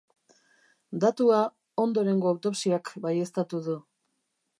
[1.03, 1.41] Datua
[1.83, 3.77] ondorengo autopsiak baieztatu du.